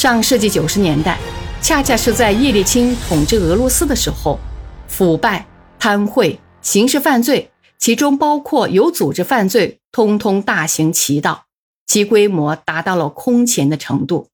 [0.00, 1.18] 上世纪九十年代，
[1.60, 4.40] 恰恰是在叶利钦统治俄罗斯的时候，
[4.88, 5.46] 腐败、
[5.78, 11.44] 贪贿、刑事犯罪，其中包括有组织犯罪，通通大行其道，
[11.86, 14.28] 其规模达到了空前的程度。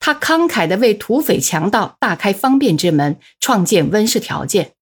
[0.00, 4.72] 他慷慨地为土匪强盗大开方便之门，创建温室条件。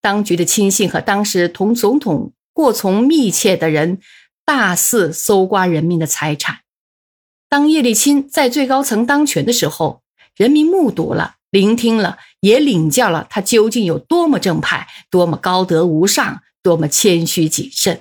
[0.00, 3.98] 当局的亲信和当时同总统过从密切的人，
[4.46, 6.60] 大肆搜刮人民的财产。
[7.54, 10.02] 当叶利钦在最高层当权的时候，
[10.34, 18.00] 人民目睹了、聆听了，也领教了他究竟有多么正派、多么高德无上、多么谦虚谨慎。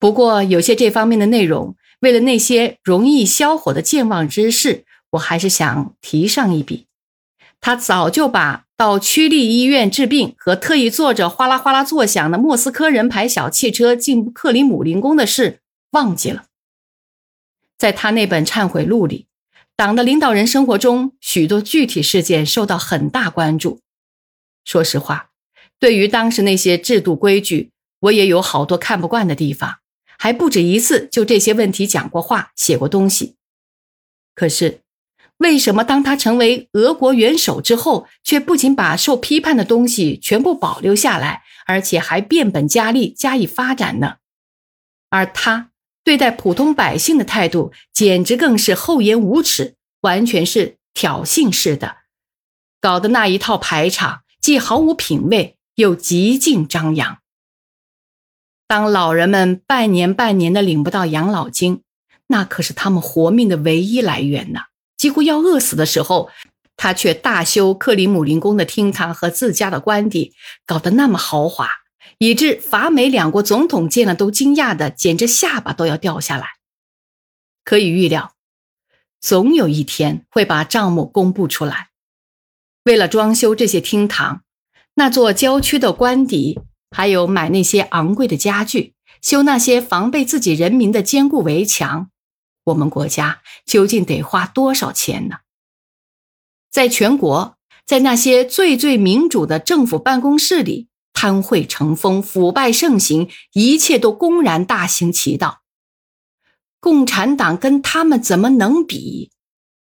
[0.00, 4.84] 不过，有些这方面的内容，为了那些容易消火的健忘之事。
[5.10, 6.86] 我还是想提上一笔，
[7.60, 15.60] 他早就把到区立医院治病和特意坐着哗啦哗啦作响的莫斯科人牌小汽车进克里姆林宫的事
[15.92, 16.46] 忘记了。
[17.82, 19.26] 在他那本忏悔录里，
[19.74, 23.80] 党的领导人生活中许多具体事件受到很大关注。
[24.64, 25.30] 说实话，
[25.80, 29.78] 对于当时那些制度规矩，我也有好多看不惯的地方，
[30.16, 33.34] 还不止一次就这些问题讲过话、写过东西。
[34.36, 34.82] 可是。
[35.38, 44.18] 为什么当他成为俄国元首之后，却不仅把受批判的东西全部保留下来，而且还变本加厉加以发展呢？
[45.10, 45.71] 而他
[46.04, 51.96] 对待普通百姓的态度，简直更是厚颜无耻，完全是挑衅式的，
[52.80, 57.18] 搞得那一套排场既毫无品味，又极尽张扬。
[58.66, 61.82] 当老人们半年半年的领不到养老金，
[62.28, 64.60] 那可是他们活命的唯一来源呢。
[64.96, 66.30] 几乎要饿死的时候，
[66.76, 70.32] 他却大修克里姆林宫的厅堂和自家的官邸，
[70.64, 71.68] 搞得那么豪华，
[72.22, 76.50] 以致法美两国总统见了都惊讶的，简直下巴都要掉下来。
[77.64, 78.36] 可以预料，
[79.20, 81.88] 总有一天会把账目公布出来。
[82.84, 84.44] 为了装修这些厅堂，
[84.94, 86.60] 那座郊区的官邸，
[86.92, 92.08] 还有买那些昂贵的家具，修那些防备自己人民的坚固围墙。
[92.66, 95.38] 我们国家究竟得花多少钱呢？
[96.70, 105.62] 在全国，在那些最最民主的政府办公室里，贪贿成风，腐败盛行，一切都公然大行其道。
[106.80, 109.30] 共产党跟他们怎么能比？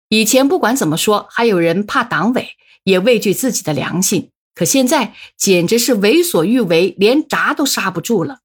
[0.09, 2.51] 以前不管怎么说，还有人怕党委，
[2.85, 4.31] 也畏惧自己的良心。
[4.55, 8.39] 可现在简直是为所欲为，连闸都刹不住了。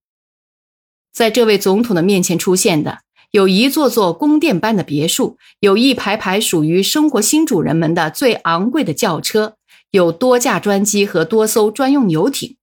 [1.12, 3.00] 在这位总统的面前出现的。
[3.31, 9.56] 有一座座宫殿般的别墅，有一排排属于生活新主人们的最昂贵的轿车，
[9.91, 12.57] 有多架专机和多艘专用游艇，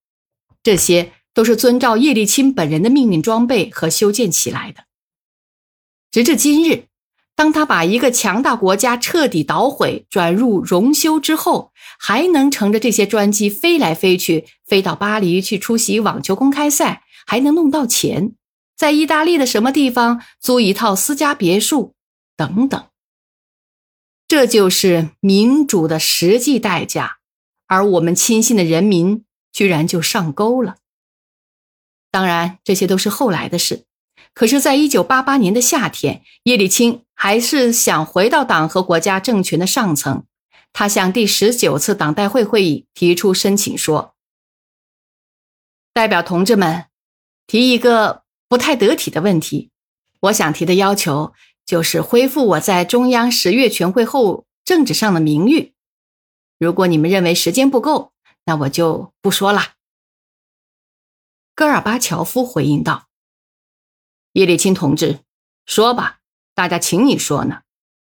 [0.67, 4.87] 这些都是遵照叶利钦本人的命令装备和修建起来的。
[6.11, 6.87] 直至今日，
[7.37, 18.33] 当他把一个强大国家彻底捣毁、转入荣休之后，还能乘着这些专机飞来飞去，飞到巴黎去出席网球公开赛，还能弄到钱。
[18.77, 21.95] 在意大利的什么地方租一套私家别墅，
[22.37, 22.89] 等等，
[24.27, 27.19] 这就是民主的实际代价，
[27.69, 29.23] 而我们亲信的人民
[29.57, 30.77] 居然就上钩了。
[32.11, 33.87] 当然，这些都是后来的事。
[34.35, 40.25] 可是，在一九八八年的夏天，叶利钦还是想回到党和国家政权的上层。
[40.75, 44.15] 他向第十九次党代会会议提出申请说
[45.95, 46.85] ：“代表同志们，
[47.47, 49.71] 提一个。”不太得体的问题，
[50.21, 51.33] 我想提的要求
[51.65, 55.73] 就是恢复我在中央十月全会后政治上的名誉。
[56.57, 58.13] 如果你们认为时间不够，
[58.47, 59.75] 那我就不说了。
[61.55, 63.09] 戈尔巴乔夫回应道
[64.33, 65.21] ：“叶利钦同志，
[65.67, 66.21] 说吧，
[66.55, 67.61] 大家请你说呢。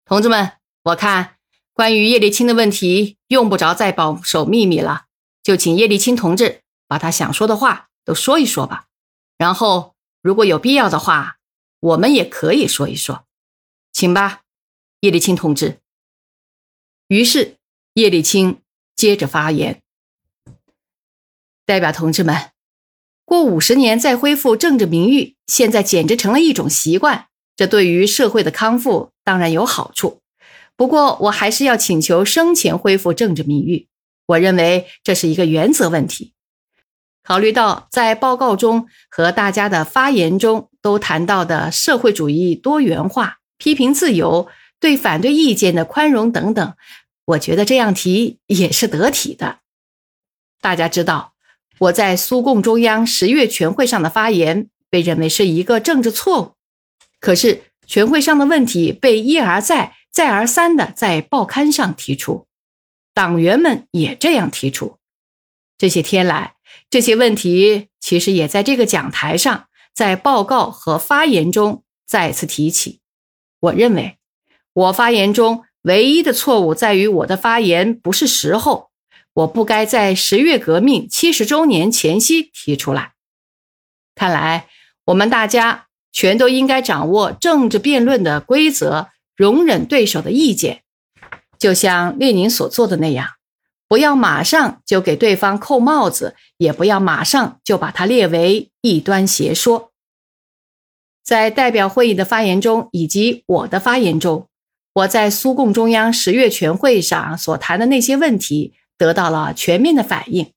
[0.04, 1.36] 同志们，我看
[1.72, 5.06] 关于叶利钦的问题用不着再保守秘密了，
[5.44, 8.88] 就请叶利钦同志把他想说的话都说一说吧，
[9.38, 9.92] 然后。”
[10.22, 11.38] 如果有必要的话，
[11.80, 13.26] 我们也可以说一说，
[13.92, 14.42] 请吧，
[15.00, 15.80] 叶利钦同志。
[17.08, 17.56] 于是
[17.94, 18.62] 叶利钦
[18.94, 19.82] 接着发言
[21.72, 22.50] ：“代表同志们，
[23.24, 27.28] 过五十年再恢复政治名誉，现在简直成了一种习惯。
[27.56, 30.20] 这对于社会的康复当然有好处，
[30.76, 33.88] 不过我还是要请求生前恢复政治名誉。
[34.26, 36.34] 我认为这是一个原则问题。”
[37.24, 44.46] 考虑到在报告中和大家的发言中都谈到的社会主义多元化、批评自由、
[44.78, 46.74] 对反对意见的宽容等等，
[47.24, 49.60] 我觉得这样提也是得体的。
[50.60, 51.31] 大家知道，
[51.82, 56.52] 我在苏共中央十月全会上的发言被认为是一个政治错误，
[57.18, 62.46] 可是全会上的问题被一而再、再而三的在报刊上提出，
[63.12, 64.98] 党员们也这样提出。
[65.76, 66.54] 这些天来，
[66.88, 73.00] 这些问题其实也在这个讲台上，在报告和发言中再次提起。
[73.58, 74.18] 我认为，
[74.72, 78.91] 我发言中唯一的错误在于我的发言不是时候，
[79.34, 83.12] 我不该在十月革命七十周年前夕提出来。
[84.14, 84.68] 看来，
[85.06, 90.82] 我们大家全都应该掌握政治辩论的规则，容忍对手的意见，
[91.58, 93.30] 就像列宁所做的那样，
[93.88, 99.92] 不要马上就给对方扣帽子，也不要马上就把它列为异端邪说。
[101.24, 104.48] 在代表会议的发言中，以及我的发言中，
[104.92, 110.52] 我在苏共中央十月全会上所谈的那些问题得到了全面的反应。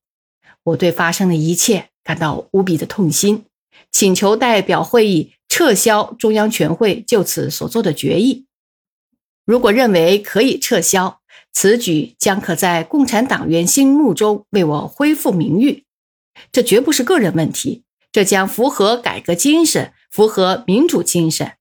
[0.62, 3.44] 我对发生的一切感到无比的痛心，
[3.90, 8.46] 请求代表会议撤销中央全会就此所做的决议。
[9.44, 11.20] 如果认为可以撤销，
[11.52, 15.84] 此举将可在共产党员心目中为我恢复名誉。
[16.52, 17.82] 这绝不是个人问题，
[18.12, 19.92] 这将符合改革精神。
[20.08, 21.52] 符合民主精神，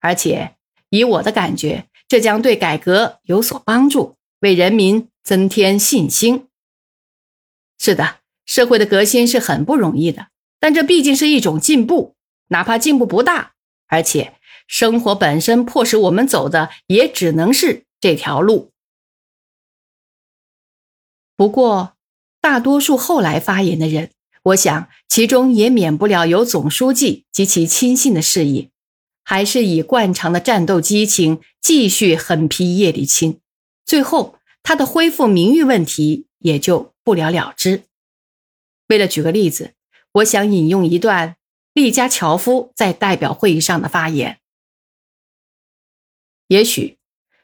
[0.00, 0.56] 而且
[0.88, 6.46] 以我的感觉，这将对改革有所帮助，为人民增添信心。
[7.78, 10.28] 是的，社会的革新是很不容易的，
[10.60, 12.14] 但这毕竟是一种进步，
[12.48, 13.54] 哪怕进步不大。
[13.88, 14.34] 而且，
[14.66, 18.72] 生活本身迫使我们走的也只能是这条路。
[21.36, 21.96] 不过，
[22.40, 24.10] 大多数后来发言的人。
[24.44, 28.70] 我想，其中也免不了有总书记及其亲信的示意，
[29.24, 33.40] 还是以惯常的战斗激情继续狠批叶利钦，
[33.86, 37.84] 最后他的恢复名誉问题也就不了了之。
[38.88, 39.74] 为了举个例子，
[40.12, 41.36] 我想引用一段
[41.72, 44.40] 利加乔夫在代表会议上的发言。
[46.48, 46.98] 也许，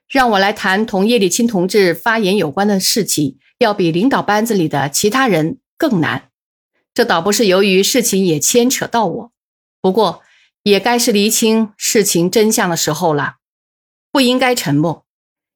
[0.09, 6.31] 让我来谈同叶利钦同志发言有关的事情，要比领导班子里的其他人更难。
[6.95, 9.33] 这倒不是由于事情也牵扯到我，
[9.81, 10.23] 不过
[10.63, 13.37] 也该是厘清事情真相的时候了。
[14.11, 15.07] 不应该沉默，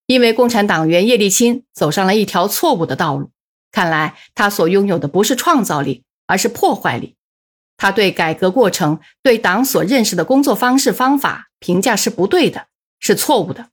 [0.07, 3.31] 因为共产党员叶利钦走上了一条错误的道路。
[3.71, 7.17] 看来他所拥有的不是创造力，而是破坏力。
[7.77, 12.69] 他对改革过程、对党所认识的工作方式方法评价是不对的，
[13.01, 13.71] 是错误的。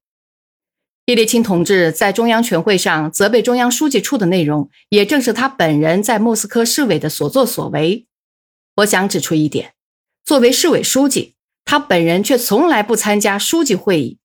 [1.06, 8.06] 叶利钦同志在中央全会上责备中央书记处的内容，也正是他本人在莫斯科市委的所作所为。
[8.78, 9.74] 我想指出一点：
[10.24, 11.36] 作为市委书记，
[11.66, 14.20] 他本人却从来不参加书记会议。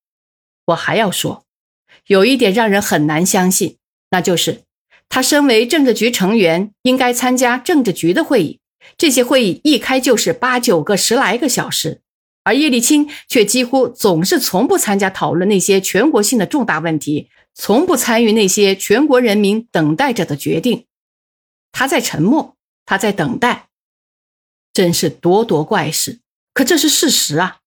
[0.66, 1.45] 我还要说，
[2.06, 3.78] 有一点让人很难相信，
[4.10, 4.62] 那就是
[5.08, 8.60] 他身为政治局成员，应该参加政治局的会议，
[8.96, 12.00] 这些会议一开就是八九个、十来个小时。
[12.44, 20.86] 而叶利钦却几乎总是从不参加讨论那些全国性的重大问题，从不参与那些全国人民等待着的决定。
[21.72, 23.66] 他在沉默，他在等待，
[24.72, 26.20] 真是咄咄怪事。
[26.54, 27.58] 可这是事实啊！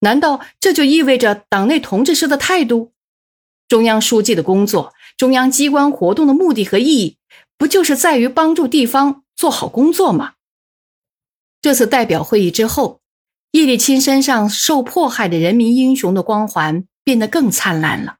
[0.00, 2.93] 难道这就意味着党内同志式的态度？
[3.74, 7.16] 中央书记的工作，中央机关活动的目的和意义，
[7.58, 10.34] 不就是在于帮助地方做好工作吗？
[11.60, 13.00] 这次代表会议之后。
[13.50, 18.18] 叶利钦身上受迫害的人民英雄的光环变得更灿烂了。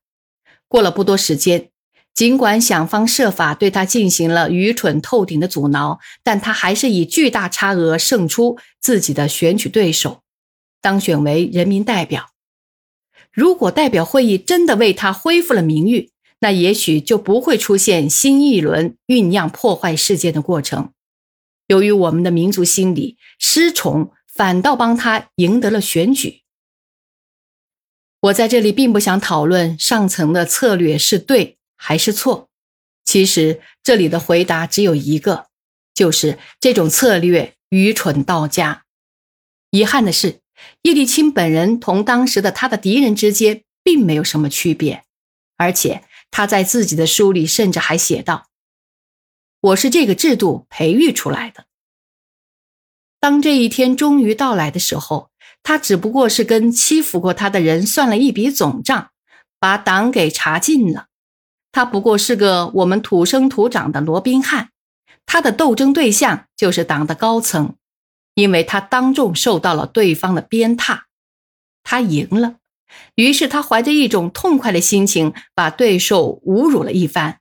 [0.66, 1.70] 过了不多时间，
[2.12, 10.23] 尽管想方设法对他进行了愚蠢透顶的阻挠，但他还是以巨大差额胜出自己的选举对手，
[10.80, 12.33] 当选为人民代表。
[13.34, 20.92] 如果代表会议真的为他恢复了名誉，那也许就不会出现新一轮酝酿破坏事件的过程。
[21.66, 24.12] 由于我们的民族心理失宠。
[24.34, 26.42] 反倒帮他赢得了选举。
[28.18, 32.48] 我在这里并不想讨论上层的策略是对还是错，
[33.04, 35.46] 其实这里的回答只有一个，
[35.94, 38.82] 就是这种策略愚蠢到家。
[39.70, 40.40] 遗憾的是，
[40.83, 45.04] 叶利钦本人同当时的他的敌人之间并没有什么区别，
[45.56, 48.49] 而且他在自己的书里甚至还写道
[49.61, 51.66] ：“我是这个制度培育出来的。”
[53.21, 55.30] 当这一天终于到来的时候，
[55.62, 59.11] 他只不过是跟欺负过他的人算了一笔总账，
[59.59, 61.06] 把党给查尽了。
[61.73, 64.71] 他不过是个我们土生土长的罗宾汉，
[65.25, 67.76] 他的斗争对象就是党的高层，
[68.34, 71.02] 因为他当众受到了对方的鞭挞，
[71.82, 72.56] 他赢了，
[73.14, 77.40] 于是他怀着一种痛快的心情，把对手侮辱了一番。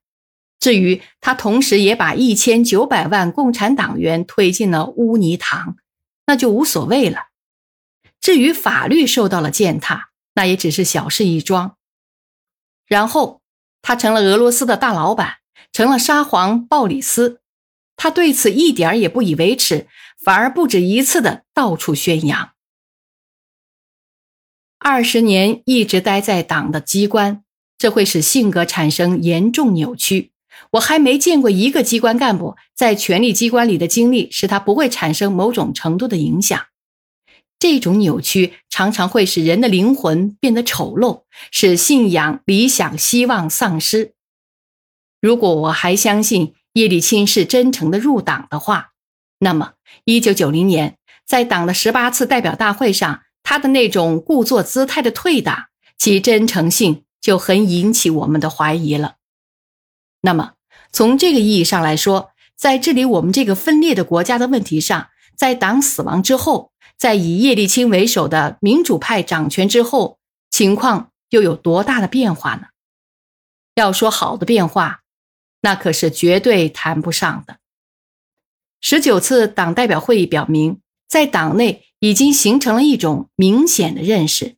[0.59, 5.75] 至于他，同时也把一千九百万共产党员推进了污泥塘，
[6.25, 7.27] 那就无所谓了。
[8.21, 11.75] 至于法律受到了践踏，那也只是小事一桩。
[12.87, 13.41] 然后
[13.81, 15.39] 他成了俄罗斯的大老板，
[15.73, 17.41] 成了沙皇鲍里斯。
[17.97, 19.87] 他对此一点也不以为耻，
[20.23, 22.51] 反而不止一次的到处宣扬。
[24.79, 27.43] 二十年一直待在党的机关，
[27.77, 30.31] 这会使性格产生严重扭曲。
[30.71, 36.65] 我还没见过一个机关干部在权力机关里的经历使他不会产生某种程度的影响。
[37.59, 44.13] 这种扭曲常常会使人的灵魂变得丑陋，使信仰、理想、希望丧失。
[45.21, 48.92] 如果我还相信叶利钦是真诚的入党的话，
[49.43, 49.73] 那么
[50.05, 55.65] 一九九零年在党的十八次代表大会上，他的那种故作姿态的退党，
[55.97, 59.15] 其真诚性就很引起我们的怀疑了。
[60.21, 60.53] 那么，
[60.93, 70.19] 从这个意义上来说，在治理我们这个分裂的国家的问题上，在党死亡之后，在以叶利钦为首的民主派掌权之后，
[70.49, 72.67] 情况又有多大的变化呢？
[73.75, 75.01] 要说好的变化，
[75.61, 77.57] 那可是绝对谈不上的。
[78.85, 84.57] 十九次党代表会议表明，在党内已经形成了一种明显的认识，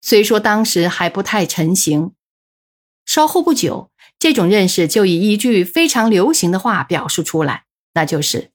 [0.00, 2.12] 虽说当时还不太成型，
[3.04, 3.90] 稍后不久。
[4.20, 8.52] 这种认识就以一句非常流行的话表述出来，那就是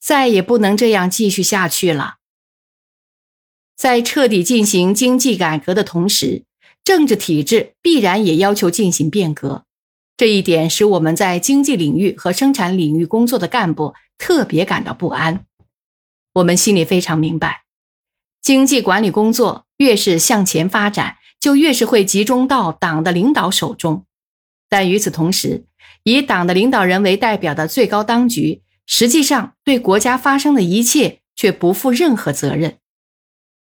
[0.00, 2.14] 再也不能这样继续下去了。
[3.76, 6.44] 在彻底进行经济改革的同时，
[6.82, 9.66] 政治体制必然也要求进行变革。
[10.16, 15.46] 这一点使我们在经济领域和生产领域工作的干部特别感到不安。
[16.34, 17.64] 我们心里非常明白，
[18.40, 24.06] 经济管理工作越是向前发展，就越是会集中到党的领导手中。
[24.68, 25.66] 但与此同时，
[26.04, 32.78] 以党的领导人为代表的最高当局，实际上对国家发生的一切却不负任何责任。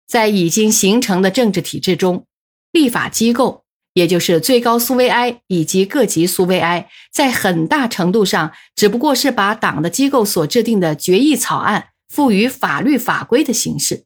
[0.07, 2.25] 在已经形成的政治体制中，
[2.71, 3.63] 立法机构，
[3.97, 14.05] 也就是最高苏维埃以及各级苏维埃，在很大程度上只不过是把党的机构所制定的决议草案赋予法律法规的形式。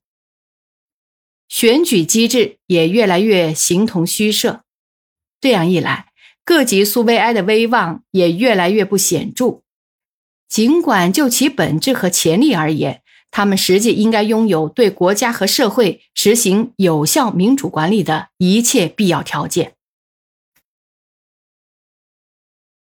[1.50, 4.62] 选举机制也越来越形同虚设。
[5.42, 6.06] 这样一来，
[6.46, 9.64] 各级苏维埃的威望也越来越不显著，
[10.48, 19.74] 尽管就其本质和潜力而言，他们实际应该拥有对国家和社会实行有效民主管理的一切必要条件。